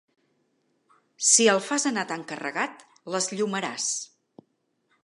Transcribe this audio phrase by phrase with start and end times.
[1.31, 3.89] Si el fas anar tan carregat, l'esllomaràs.